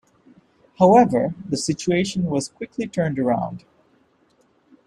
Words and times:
However, 0.79 1.35
the 1.47 1.57
situation 1.57 2.23
was 2.23 2.49
quickly 2.49 2.87
turned 2.87 3.19
around. 3.19 3.65